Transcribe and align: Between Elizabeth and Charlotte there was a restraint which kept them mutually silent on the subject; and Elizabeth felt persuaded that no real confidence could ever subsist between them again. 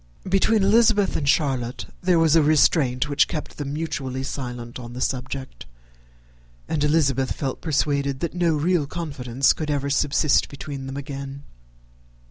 Between 0.27 0.63
Elizabeth 0.63 1.15
and 1.15 1.29
Charlotte 1.29 1.85
there 2.01 2.17
was 2.17 2.35
a 2.35 2.41
restraint 2.41 3.07
which 3.07 3.27
kept 3.27 3.59
them 3.59 3.73
mutually 3.73 4.23
silent 4.23 4.79
on 4.79 4.93
the 4.93 4.99
subject; 4.99 5.67
and 6.67 6.83
Elizabeth 6.83 7.33
felt 7.33 7.61
persuaded 7.61 8.19
that 8.21 8.33
no 8.33 8.55
real 8.55 8.87
confidence 8.87 9.53
could 9.53 9.69
ever 9.69 9.91
subsist 9.91 10.49
between 10.49 10.87
them 10.87 10.97
again. 10.97 11.43